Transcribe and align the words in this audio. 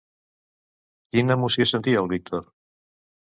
Quina 1.15 1.37
emoció 1.39 1.67
sentia 1.73 2.01
el 2.05 2.11
Víctor? 2.17 2.43